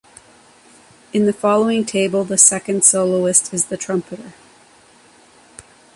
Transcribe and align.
In 1.13 1.27
the 1.27 1.31
following 1.31 1.85
table, 1.85 2.23
the 2.23 2.35
second 2.35 2.83
soloist 2.83 3.53
is 3.53 3.65
the 3.67 3.77
trumpeter. 3.77 4.33